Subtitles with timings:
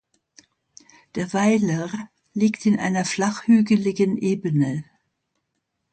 [1.13, 4.83] Der Weiler liegt in einer flachhügeligen Ebene.